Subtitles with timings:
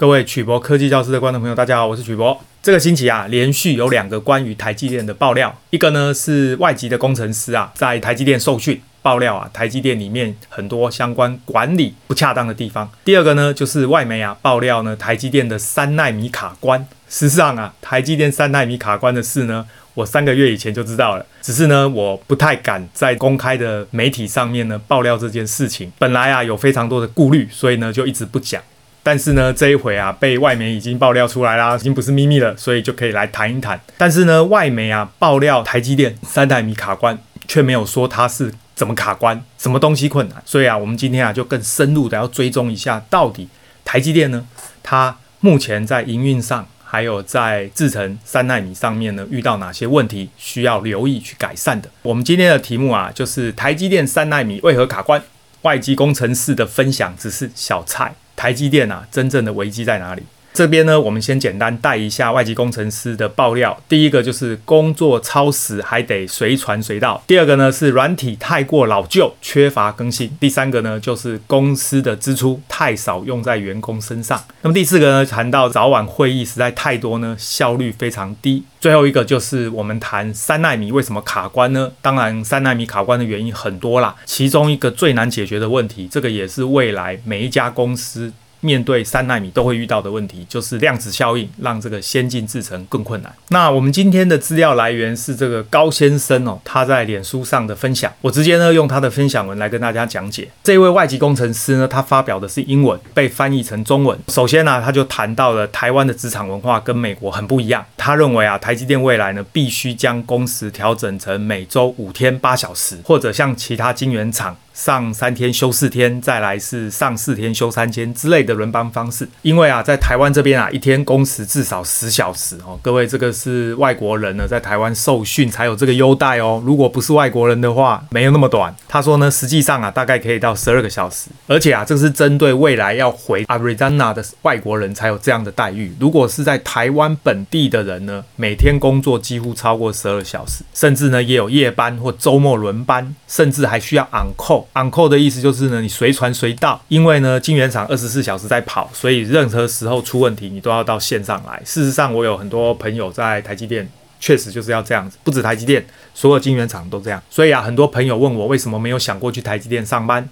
[0.00, 2.40] 各位曲博科技教室的观众朋友，大家好，我是曲博。
[2.62, 12.90] 这个星期啊，连续有两个关于台积电的爆料，一个呢是外籍的工程师啊，在台积电受训爆料啊，台积电里面很多相关管理不恰当的地方。
[13.04, 16.80] 第二个呢，就是外媒啊爆料呢，台积电的三纳米卡关。
[17.06, 25.92] 事实上啊，台积电三纳米卡关的事呢，我三个月以前就知道了，只是呢，我不太敢在公开的媒体上面呢爆料这件事情。
[25.98, 28.62] 本来啊，有非常多的顾虑，所以呢，就一直不讲。
[29.02, 33.80] 但是呢，这一回啊，被外媒已经爆料出来啦，已经不是秘密了，所以就可以来谈一谈。
[33.96, 37.18] 但是呢，外媒啊爆料台积电三奈米卡关，
[37.48, 40.42] 却没有说它是怎么卡关，什么东西困难。
[40.44, 43.48] 所以啊，我们今天啊就更深入的要追踪一下，到底
[43.84, 44.46] 台积电呢，
[44.82, 51.88] 它目前在营运上，还有在制成三纳米上面呢，遇到哪些问题需要留意去改善的。
[52.02, 55.22] 我们今天的题目啊，就是台积电三纳米为何卡关？
[55.62, 58.14] 外籍工程师的分享只是小菜。
[58.40, 60.22] 台积电啊，真正的危机在哪里？
[60.52, 63.80] 这边呢，我们先简单带一下外籍工程师的爆料。
[63.88, 74.42] 第一个就是工作超时还得随传随到；第二个呢是软体太过老旧，缺乏更新；第三个呢就是公司的支出太少用在员工身上。
[74.62, 78.64] 那么第四个呢，谈到早晚会议实在太多呢，效率非常低。
[78.80, 81.92] 最后一个就是我们谈三纳米为什么卡关呢？
[82.02, 93.32] 当然，三纳米卡关的原因很多啦，其中一个最难解决的问题，这个也是未来每一家公司面对三纳米都会遇到的问题，就是量子效应让这个先进制程更困难。
[93.48, 100.48] 那我们今天的资料来源是这个高先生哦，他在脸书上的分享，我直接呢用他的分享文来跟大家讲解。
[100.62, 104.18] 这位外籍工程师呢，他发表的是英文，被翻译成中文。
[104.28, 107.84] 首先呢，他就谈到了台湾的职场文化跟美国很不一样。
[107.96, 119.28] 他认为啊，台积电未来呢，必须将工时调整成每周五天八小时，或者像其他晶圆厂上三天休四天，再来是上四天休三天之类的轮班方式。
[119.42, 122.78] 因为啊，在台湾这边啊，一天工时至少十小时哦。
[122.82, 126.62] 各位，这个是外国人呢，在台湾受训才有这个优待哦。
[126.64, 128.74] 如果不是外国人的话，没有那么短。
[128.88, 131.28] 他说呢，实际上啊，大概可以到十二个小时。
[131.46, 135.94] 而且啊，这是针对未来要回 Arizona 的外国人才有这样的待遇。
[135.98, 144.64] 如果是在台湾本地的人，呢，每天工作几乎超过十二小时，甚至呢也有夜班或周末轮班，甚至还需要 on call。
[144.74, 151.60] Uncall 的意思就是呢，你随传随到，因为呢晶圆厂二十四小时在跑，所以任何时候出问题，你都要到线上来。
[151.64, 153.88] 事实上，我有很多朋友在台积电，
[154.20, 157.22] 确实就是要这样子，不止台积电，所有晶圆厂都这样。
[157.28, 160.28] 所以啊，很多朋友问我为什么没有想过去台积电上班。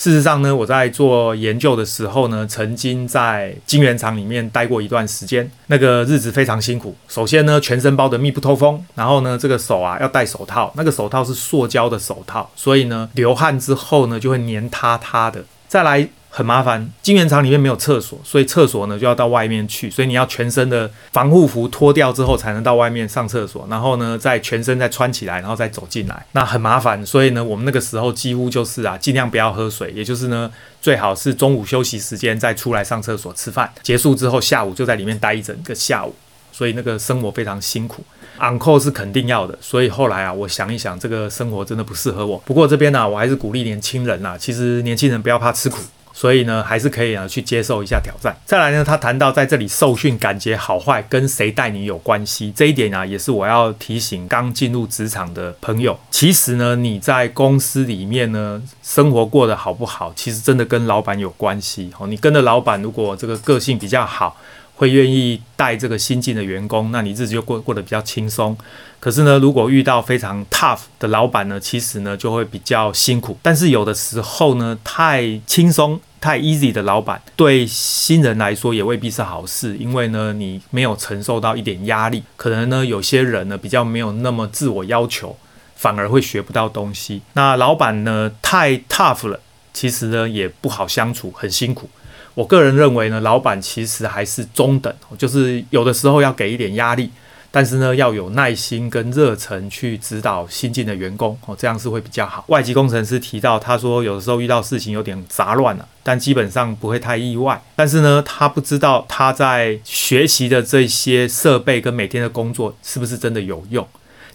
[0.00, 6.96] 事实上呢，我在做研究的时候呢，曾经在晶圆厂里面待过一段时间，那个日子非常辛苦。
[7.06, 15.44] 首先呢，全身包得密不透风，然后呢，这个手啊要戴手套，那个手套是塑胶的手套，所以呢，流汗之后呢就会黏塌塌的。
[15.68, 16.08] 再来。
[16.32, 27.04] 很麻烦，晶圆厂里面没有厕所，所以厕所呢就要到外面去，所以你要全身的防护服脱掉之后才能到外面上厕所，然后呢再全身再穿起来，然后再走进来，那很麻烦。
[27.04, 30.48] 所以呢，我们那个时候几乎就是啊，尽量不要喝水，也就是呢，
[30.80, 36.14] 最好是中午休息时间再出来上厕所吃饭，结束之后下午就在里面待一整个下午，
[36.52, 38.04] 所以那个生活非常辛苦。
[38.38, 42.38] Uncle 是肯定要的，所以后来啊，我想一想，这个生活真的不适合我。
[42.46, 45.78] 不过这边呢、我还是鼓励年轻人啊，其实年轻人不要怕吃苦。
[46.20, 48.36] 所以呢，还是可以啊去接受一下挑战。
[48.44, 55.98] 再来呢，他谈到在这里受训感觉好坏跟谁带你有关系，这一点啊，也是我要提醒刚进入职场的朋友。
[56.10, 61.90] 其实呢，你在公司里面呢，生活过得好不好，其实真的跟老板有关系。
[61.98, 64.36] 哦，你跟着老板，如果这个个性比较好，
[64.80, 68.56] 会愿意带这个新进的员工，那你日子就过过得比较轻松。
[68.98, 73.36] 可是呢，如果遇到非常 tough 的老板呢，其实呢就会比较辛苦。
[73.42, 76.00] 但是有的时候呢，太轻松。
[76.18, 85.34] 太 easy 的老板对新人来说也未必是好事，因为呢，你没有承受到一点压力，可能呢，有些人呢比较没有那么自我要求，
[85.76, 87.22] 反而会学不到东西。
[87.32, 89.40] 那老板呢太 tough 了，
[89.72, 91.88] 其实呢也不好相处，很辛苦。
[92.34, 97.10] 我个人认为呢，老板其实还是中等，就是有的时候要给一点压力。
[97.52, 102.44] 但是呢，要有耐心跟热忱去指导新进的员工哦，这样是会比较好。
[102.46, 107.60] 外籍工程师提到，他说有的时候遇到事情有点杂乱了，但基本上不会太意外。
[107.74, 113.84] 但是呢，他不知道他在学习的这些设备跟每天的工作是不是真的有用。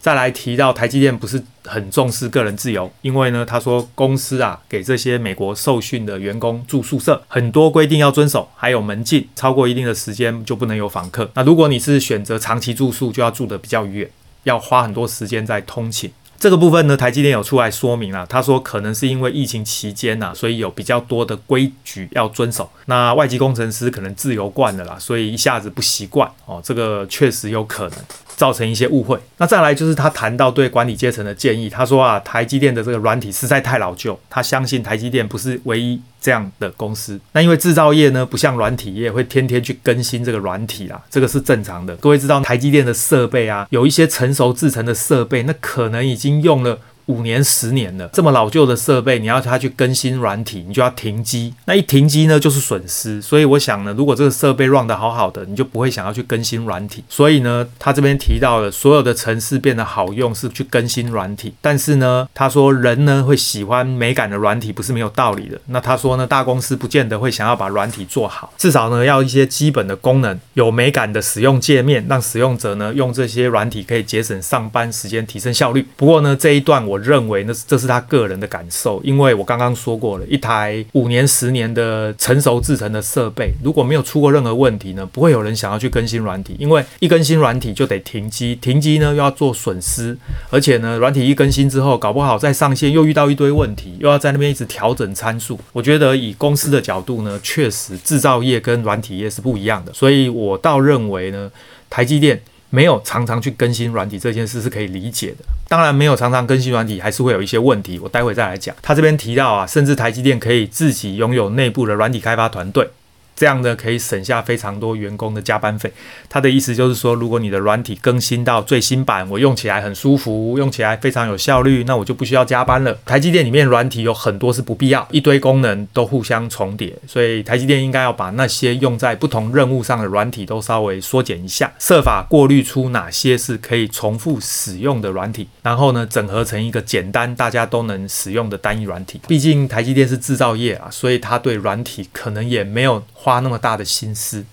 [0.06, 11.28] 再来提到台积电不是很重视个人自由，因为呢，他说公司啊给这些美国受训的员工住宿舍，很多规定要遵守，还有门禁，超过一定的时间就不能有访客。
[11.34, 14.08] 那如果你是选择长期住宿，就要住得比较远，
[14.44, 16.12] 要花很多时间在通勤。
[16.38, 22.70] 这个部分呢，台积电有出来说明了，他说可能是因为疫情期间呐，所以有比较多的规矩要遵守。
[22.86, 27.98] 那外籍工程师可能自由惯了啦，所以一下子不习惯哦，这个确实有可能。
[28.36, 29.20] 造成一些误会。
[29.38, 37.20] 那再来就是他谈到对管理阶层的建议，他说啊，台积电的这个软体实在太老旧，他相信台积电不是唯一这样的公司。
[37.32, 41.96] 那因为制造业呢，不像软体业会天天去更新这个软体啦，这个是正常的。
[41.98, 46.80] 各位知道台积电的设备啊，有一些成熟制成的设备，那可能已经用了。
[47.08, 51.54] 五年、十年了，这么老旧的设备，你要它去更新软体，你就要停机。
[51.66, 53.22] 那一停机呢，就是损失。
[53.22, 57.04] 所以我想呢，如果这个设备 run 得好好的，你就不会想要去更新软体。
[57.08, 61.54] 所以呢，他这边提到了所有的程式变得好用是去更新软体。
[61.62, 65.62] 但是呢，他说人呢会喜欢美感的软体，不是没有道理的。
[65.68, 75.86] 那他说呢，大公司不见得会想要把软体做好，至少呢要一些基本的功能，有美感的使用界面，让使用者呢用这些软体可以节省上班时间，提升效率。
[75.96, 76.95] 不过呢，这一段我。
[76.96, 90.18] 我认为那是这是他个人的感受，因为我刚刚说过了，一台五年、十年的成熟制成的设备，如果没有出过任何问题呢，不会有人想要去更新软体，因为一更新软体就得停机，停机呢又要做损失，
[90.50, 95.60] 而且呢，软体一更新之后，搞不好再上线又遇到一堆问题，又要在那边一直调整参数。
[95.74, 101.52] 我觉得以公司的角度呢，确实制造业跟软体业是不一样的，所以我倒认为呢，
[101.90, 102.42] 台积电。
[102.76, 105.46] 没有常常去更新软体这件事是可以理解的。
[105.70, 107.98] 当然，没有常常更新软体，还是会有一些问题。
[108.00, 108.76] 我待会再来讲。
[108.82, 112.90] 他这边提到啊，甚至台积电可以自己拥有内部的软体开发团队。
[113.36, 115.92] 这样呢，可以省下非常多员工的加班费。
[116.30, 122.98] 他的意思就是说，如果你的软体更新到最新版，我用起来很舒服，用起来非常有效率，那我就不需要加班了。
[123.06, 139.20] 台积电里面软体有很多是不必要，一堆功能都互相重叠，所以台积电应该要把那些用在不同任务上的软体都稍微缩减一下，设法过滤出哪些是可以重复使用的软体，然后呢，整合成一个简单大家都能使用的单一软体。
[139.28, 143.04] 毕竟台积电是制造业啊，所以它对软体可能也没有。
[143.26, 144.46] 花那么大的心思，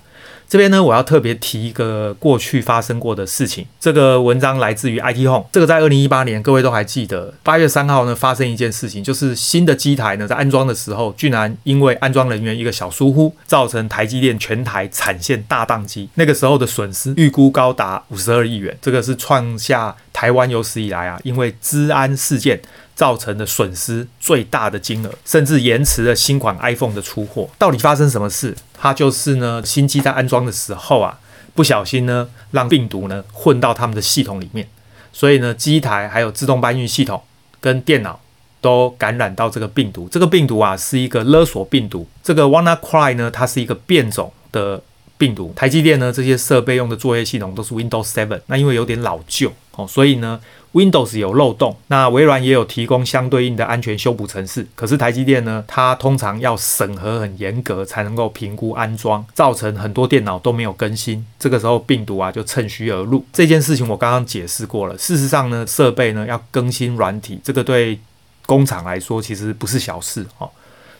[0.48, 3.66] 这边呢，我要特别提一个过去发生过的事情。
[3.78, 16.08] 这个文章来自于 IT Home，这个在二零一八年，各位都还记得，八月三号呢发生一件事情，就是新的机台呢在安装的时候，居然因为安装人员一个小疏忽，造成台积电全台产线大宕机。
[16.14, 22.58] 那个时候的损失预估高达五十二亿元，这个是创下台湾有史以来啊，因为治安事件。
[23.02, 27.50] 造成的损失最大的金额，甚至延迟了新款 iPhone 的出货。
[27.58, 28.54] 到底发生什么事？
[28.80, 31.18] 它就是呢，新机在安装的时候啊，
[31.52, 34.68] 不小心呢，让病毒呢混到他们的系统里面，
[35.12, 37.20] 所以呢，机台还有自动搬运系统
[37.60, 38.20] 跟电脑
[38.60, 40.08] 都感染到这个病毒。
[40.08, 42.06] 这个病毒啊，是一个勒索病毒。
[42.22, 44.80] 这个 WannaCry 呢，它是一个变种的
[45.18, 45.52] 病毒。
[45.56, 50.38] 台积电呢，这些设备用的作业系统都是 Windows 7，那因为有点老旧哦，所以呢。
[50.72, 54.66] Windows 有漏洞，那微软也有提供相对应的安全修补程式。
[54.74, 61.26] 可是台积电呢，它通常要审核很严格才能够评估安装，造成很多电脑都没有更新。
[61.38, 63.22] 这个时候病毒啊就趁虚而入。
[63.32, 64.96] 这件事情我刚刚解释过了。
[64.96, 68.00] 事实上呢，设备呢要更新软体，这个对
[68.46, 70.48] 工厂来说其实不是小事哦，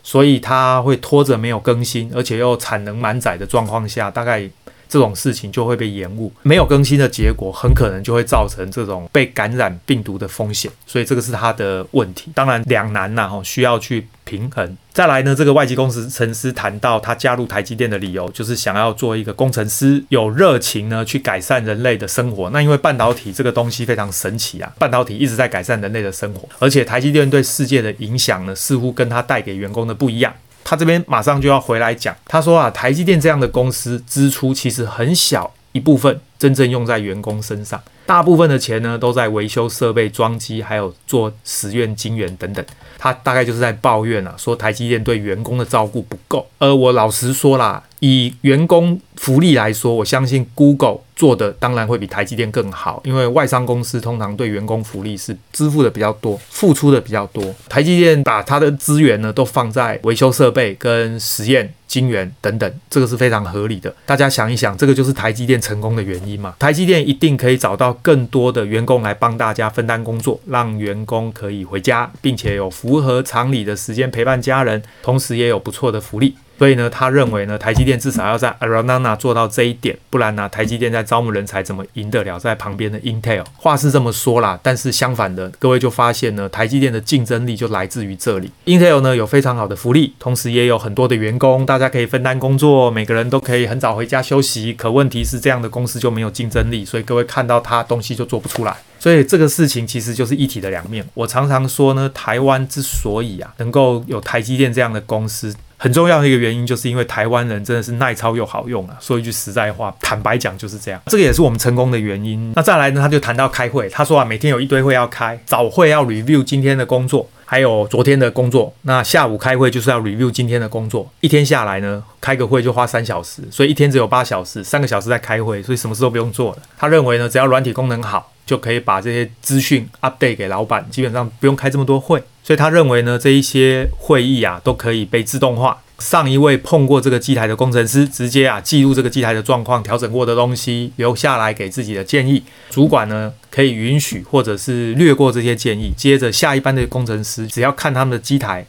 [0.03, 4.51] 所以它会拖着没有更新，而且又产能满载的状况下，大概。
[4.93, 12.31] 这种事情就会被延误，没有更新的结果，很可能就会造成这种被感染病毒的风险，所以这个是他的问题。
[12.35, 14.77] 当然两难呐，哈，需要去平衡。
[14.93, 22.51] 再来呢，这个外籍工程师谈到他加入台积电的理由，就是想要做一个工程师，有热情呢去改善人类的生活。
[22.51, 30.35] 那因为半导体这个东西非常神奇啊，半导体一直在改善人类的生活，而且台积电对世界的影响呢，似乎跟他带给员工的不一样。
[30.65, 42.65] 他这边马上就要回来讲，他说啊，台积电这样的公司支出其实很小一部分真正用在员工身上，大部分的钱呢都在维修设备、装机，还有做实验晶圆等等。
[42.99, 46.47] 他大概就是在抱怨啊，说台积电对员工的照顾不够。
[46.59, 57.55] 而我老实说啦，以员工福利来说，我相信 Google 做的当然会比台积电更好，因为外商公司通常对员工福利是支付的比较多，付出的比较多。
[57.69, 63.95] 台积电把它的资源呢都放在维修设备跟实验晶圆等等，这个是非常合理的。
[64.05, 66.57] 大家想一想，这个就是台积电成功的原因嘛？
[66.59, 76.35] 台积电一定可以找到更多的员工来帮大家分担工作，让员工可以回家，并且有符合常理的时间陪伴家人，同时也有不错的福利。
[76.63, 83.43] 所以呢，他认为呢，台积电至少要在 Arizona 做到这一点，不然呢，台积电在招募人才怎么赢得了在旁边的 Intel？
[83.57, 88.53] 话是这么说啦，但是相反的，各位就发现呢，台积电的竞争力就来自于这里。
[88.67, 94.73] Intel 呢有非常好的福利，同时也有很多的员工，大家可以分担工作，每个人都可以很早回家休息。
[94.73, 98.77] 可问题是，这样的公司就没有竞争力，所以各位看到它东西就做不出来。
[99.01, 101.05] 所以这个事情其实就是一体的两面。
[101.15, 105.53] 我常常说呢，台湾之所以啊能够有台积电这样的公司，
[105.83, 108.97] 很重要的一个原因就是因为台湾人真的是耐操又好用啊。
[109.01, 111.01] 说一句实在话，坦白讲就是这样。
[111.07, 112.53] 这个也是我们成功的原因。
[112.55, 117.29] 那再来呢，他就谈到开会，他说啊，每天有一堆会要开，早会要 review 今天的工作。
[117.45, 121.11] 还有昨天的工作，那下午开会就是要 review 今天的工作。
[121.21, 126.59] 一天下来呢，开个会就花三小时，所以一天只有八小时，三个小时在开会，所以什么事都不用做了。
[126.79, 132.23] 他认为呢，只要软体功能好，就可以把这些资讯 update 给老板，基本上不用开这么多会。
[132.43, 135.81] 所以他认为呢，这一些会议啊都可以被自动化。
[135.99, 142.43] 上一位碰过这个机台的工程师，直接啊记录这个机台的状况、调整过的东西，留下来给自己的建议。
[142.71, 148.67] 主管呢可以允许或者是略过这些建议，接着下一班的工程师只要看他们的机台，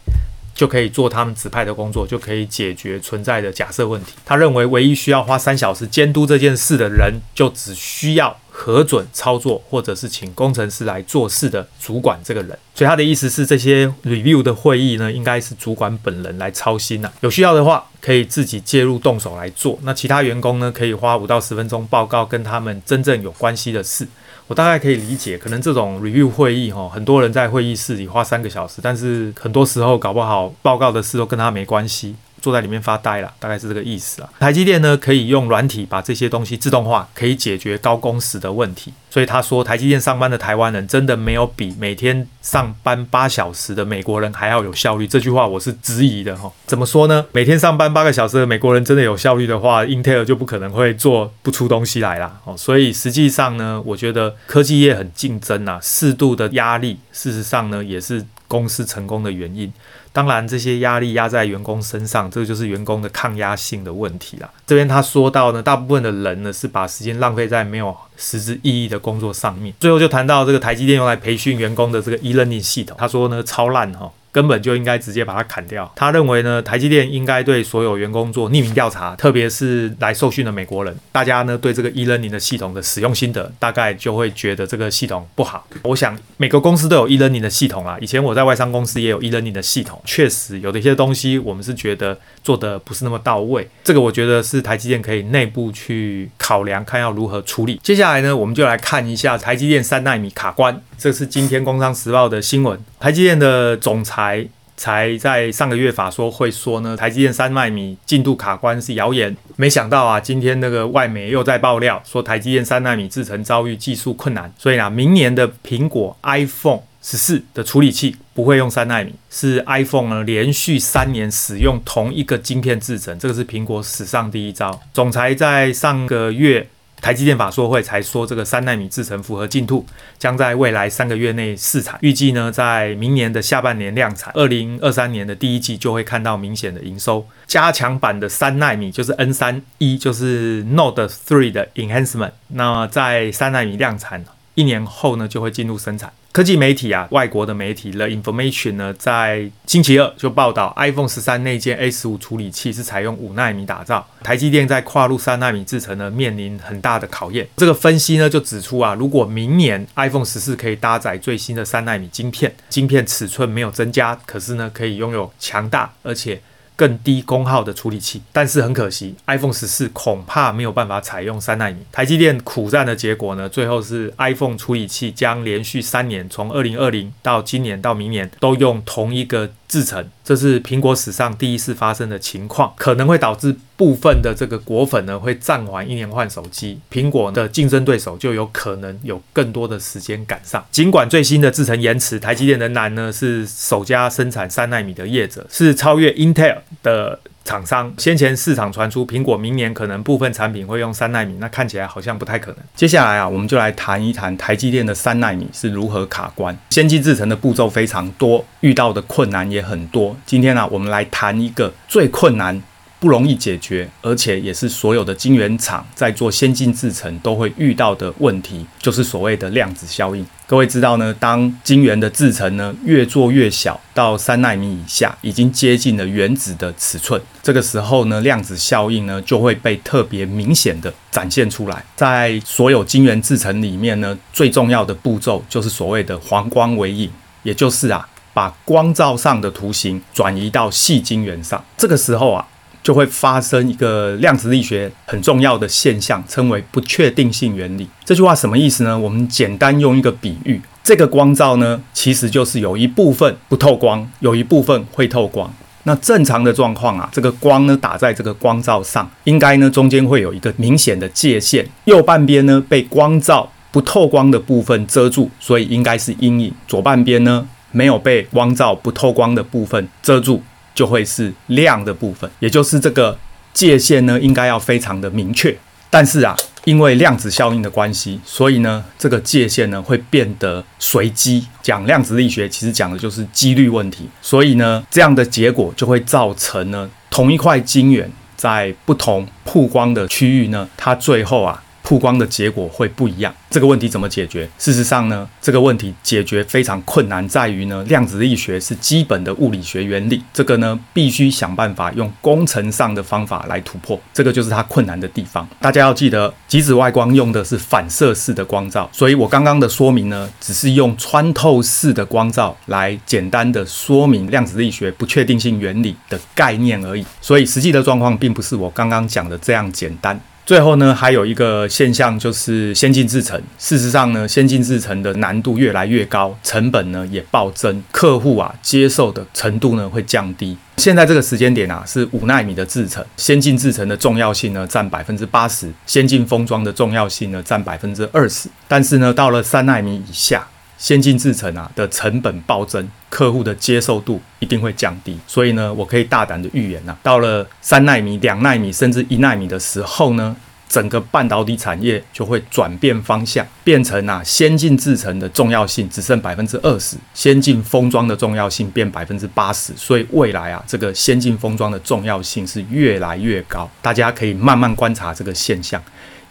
[0.54, 4.14] 就可以做他们指派的工作，就可以解决存在的假设问题。
[4.24, 8.38] 他认为唯一需要花三小时监督这件事的人，就只需要。
[8.56, 19.80] 核准操作，或者是请工程师来做事的主管这个人，所以他的意思是，这些 review 的会议呢，应该是主管本人来操心呐、有需要的话，可以自己介入动手来做。
[19.82, 24.08] 那其他员工呢，可以花五到十分钟报告跟他们真正有关系的事。
[24.46, 32.16] 我大概可以理解，可能这种 review 会议哈，很多人在会议室里花三个小时，但是很多时候搞不好报告的事都跟他没关系。
[32.44, 34.30] 坐在里面发呆了，大概是这个意思啊。
[34.38, 38.94] 台积电呢，可以用软体把这些东西自动化，可以解决高工时的问题。
[39.10, 45.08] 所以他说，台积电上班的台湾人真的没有比每天上班八小时的美国人还要有效率。
[45.08, 46.52] 这句话我是质疑的哈。
[46.66, 47.26] 怎么说呢？
[47.32, 52.42] 每天上班八个小时的美国人真的有效率的话，Intel 就不可能会做不出东西来啦。
[52.44, 59.72] 哦，所以实际上呢，我觉得科技业很竞争啊，适度的压力，事实上呢，也是公司成功的原因。
[60.14, 64.50] 当然，这些压力压在员工身上，这个就是员工的抗压性的问题啦。
[64.68, 69.74] 这边他说到呢，大部分的人呢是把时间浪费在没有实质意义的工作上面。
[69.80, 74.12] 最后就谈到这个台积电用来培训员工的这个 e-learning 系统，他说呢超烂哈。
[74.34, 75.90] 根本就应该直接把它砍掉。
[75.96, 80.94] 他认为呢，台积电应该对所有员工做匿名调查，特别是来受训的美国人。
[81.12, 85.66] 大家呢对这个 e-learning 的系统的使用心得，大概就会觉得这个系统不好。
[85.84, 87.96] 我想每个公司都有 e-learning 的系统啊。
[88.02, 93.70] 以前我在外商公司也有 e-learning 的系统，确实有的一些东西我们是觉得做的不是那么到位。
[93.84, 97.80] 这个我觉得是台积电可以内部去考量，看要如何处理。
[97.84, 100.82] 接下来呢，我们就来看一下台积电三纳米卡关。
[100.98, 102.80] 这是今天《工商时报》的新闻。
[102.98, 109.36] 台积电的总裁才才在上个月法说会说呢，台积电三奈米进度卡关是谣言。
[109.56, 124.82] 没想到啊，今天那个外媒又在爆料说，台积电三奈米制程遭遇技术困难，所以呢，明年的苹果 iPhone 十四的处理器不会用三奈米，是 iPhone 呢连续三年使用同一个晶片制程，这个是苹果史上第一招。
[124.94, 126.68] 总裁在上个月。
[127.04, 129.86] 台积电法说会才说，这个三纳米制程符合进度，
[130.18, 137.28] 将在未来三个月内试产，预计呢在明年的下半年量产，二零二三年的第一季就会看到明显的营收。
[137.46, 144.24] 加强版的三纳米就是 N 三一，就是 Node Three 的 Enhancement，那在三纳米量产
[144.56, 146.14] 一年后呢就会进入生产。
[146.34, 157.48] 科技媒体啊，外国的媒体 The Information 呢，在星期二就报道，iPhone 十三内建 A 十五处理器是采用五奈米打造，台积电在跨入三奈米制程呢，面临很大的考验。
[157.56, 166.42] 这个分析呢，就指出啊，如果明年 iPhone 十四可以搭载最新的三奈米晶片，晶片尺寸没有增加，可是呢，可以拥有强大而且。
[166.76, 171.78] 更低功耗的处理器，但是很可惜，iPhone 十四恐怕没有办法采用三纳米。
[171.92, 180.08] 台积电苦战的结果呢，最后是 iPhone 处理器将连续三年，从二零二零到今年到明年，都用同一个制成。
[180.24, 190.64] 这是苹果史上第一次发生的情况，可能会导致部分的这个果粉呢会暂缓一年换手机，苹果的竞争对手就有可能有更多的时间赶上。
[190.70, 197.94] 尽管最新的制程延迟，台积电仍然呢是首家生产三纳米的业者，是超越 Intel 的厂商。
[197.98, 202.58] 先前市场传出苹果明年可能部分产品会用三纳米，那看起来好像不太可能。
[202.76, 206.58] 接下来啊，我们就来谈一谈台积电的三纳米是如何卡关。
[206.70, 210.16] 先进制程的步骤非常多，遇到的困难也很多。
[210.26, 212.62] 今天、啊，我们来谈一个最困难。
[213.04, 220.26] 不容易解决，而且也是所有的晶圆厂在做先进制程都会遇到的问题，就是所谓的量子效应。
[220.48, 231.84] 各位知道呢，当晶圆的制程呢越做越小，到三纳米以下，已经接近了原子的尺寸，这个时候呢，量子效应呢就会被特别明显的展现出来。
[231.98, 241.62] 在所有晶圆制程里面呢，最重要的步骤就是所谓的黄光微影，也就是啊，把光照上的图形转移到细晶圆上。
[241.76, 242.48] 这个时候啊。
[242.84, 247.88] 就会发生一个量子力学很重要的现象，称为不确定性原理。
[248.04, 249.00] 这句话什么意思呢？
[249.00, 255.52] 我们简单用一个比喻，这个光罩呢，其实就是有一部分不透光，有一部分会透光。
[255.86, 270.42] 那正常的状况啊，这个光呢打在这个光罩上，应该呢中间会有一个明显的界限，右半边呢被光罩不透光的部分遮住，所以应该是阴影；左半边呢没有被光罩不透光的部分遮住。
[270.74, 273.18] 就会是亮的部分，也就是这个
[273.54, 275.56] 界限呢，应该要非常的明确。
[275.90, 281.46] 但是啊，因为量子效应的关系，所以呢，这个界限呢会变得随机。
[281.62, 284.10] 讲量子力学，其实讲的就是几率问题。
[284.22, 291.64] 所以呢，这样的结果就会造成呢，同一块晶圆在不同曝光的区域呢，它最后啊。
[291.84, 294.50] 曝光的结果会不一样，这个问题怎么解决？
[294.58, 305.48] 事实上呢，这个问题解决非常困难，在于呢，量子力学是基本的物理学原理，这个呢必须想办法用工程上的方法来突破，这个就是它困难的地方。
[305.60, 320.20] 大家要记得，极紫外光用的是反射式的光照，所以我刚刚的说明呢，只是用穿透式的光照来简单的说明量子力学不确定性原理的概念而已，所以实际的状况并不是我刚刚讲的这样简单。
[320.46, 323.42] 最后呢，还有一个现象就是先进制程。
[323.58, 330.58] 事实上呢，先进制程的难度越来越高，成本呢也暴增，客户啊接受的程度呢会降低。
[330.78, 338.50] 现在这个时间点啊，是五纳米的制程，先进制程的重要性呢占百分之八十，先进封装的重要性呢占百分之二十。
[338.68, 340.46] 但是呢，到了三纳米以下。
[340.84, 350.36] 先进制程啊的成本暴增，客户的接受度一定会降低，所以呢，我可以大胆的预言呐、啊，到了三纳米、两纳米甚至一纳米的时候呢，
[350.68, 365.82] 整个半导体产业就会转变方向，变成啊先进制程的重要性只剩百分之二十，先进封装的重要性变百分之八十，所以未来啊这个先进封装的重要性是越来越高，大家可以慢慢观察这个现象。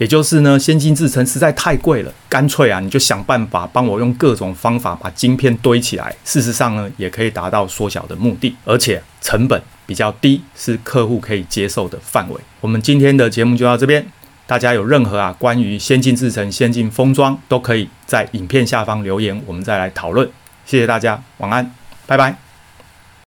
[0.02, 6.12] 也就是呢，先进制程实在太贵了，干脆啊，你就想办法帮我用各种方法把晶片堆起来。
[6.24, 12.36] 事实上呢，也可以达到缩小的目的，而且成本比较低，是客户可以接受的范围。
[12.60, 14.04] 我们今天的节目就到这边，
[14.44, 20.28] 大家有任何啊关于先进制程、先进封装，都可以在影片下方留言，我们再来讨论。
[20.66, 21.72] 谢谢大家，晚安，
[22.08, 22.51] 拜拜。